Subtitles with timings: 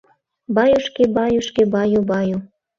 [0.57, 2.37] Баюшки, баюшки, баю-баю.